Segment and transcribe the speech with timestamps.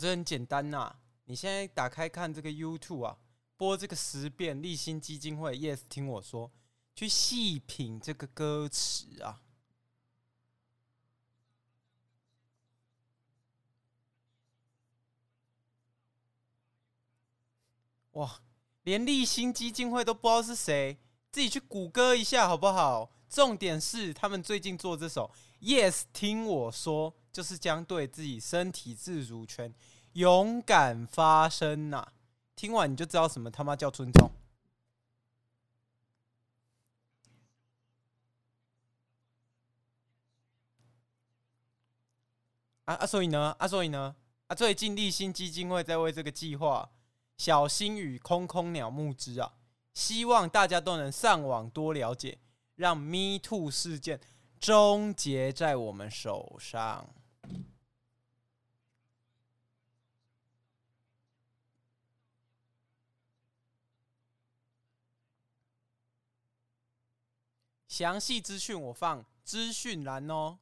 [0.00, 3.18] 这很简单呐、你现在打开看这个 YouTube 啊，
[3.58, 6.50] 播这个十遍立新基金会，Yes，听我说，
[6.94, 9.42] 去细品这个歌词啊。
[18.12, 18.40] 哇，
[18.84, 20.96] 连立新基金会都不知道是谁，
[21.30, 23.12] 自己去谷歌一下好不好？
[23.30, 25.30] 重点是他们最近做这首
[25.64, 29.72] 《Yes 听我说》，就是将对自己身体自主权
[30.14, 32.12] 勇敢发声呐、啊！
[32.56, 34.28] 听完你就知道什么他妈叫尊重。
[42.86, 43.06] 啊啊！
[43.06, 43.54] 所以呢？
[43.60, 44.16] 啊所以呢？
[44.48, 44.54] 啊！
[44.56, 46.90] 最近立新基金会在为这个计划。
[47.38, 49.54] 小心与空空鸟募资啊！
[49.94, 52.38] 希望大家都能上网多了解，
[52.80, 54.18] 让 Me Too 事件
[54.58, 57.06] 终结在我们手上。
[67.86, 70.58] 详细资讯我放资讯栏哦。